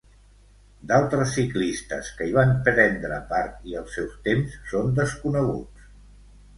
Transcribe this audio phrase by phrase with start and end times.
[0.91, 5.91] D'altres ciclistes que hi van prendre part, i els seus temps, són desconeguts.